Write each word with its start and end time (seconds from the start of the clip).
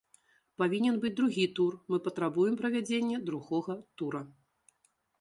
Павінен 0.61 0.95
быць 1.03 1.11
другі 1.19 1.45
тур, 1.59 1.77
мы 1.95 2.01
патрабуем 2.09 2.59
правядзення 2.65 3.23
другога 3.31 3.81
тура. 4.01 4.27